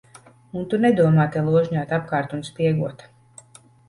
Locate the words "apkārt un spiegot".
1.97-3.05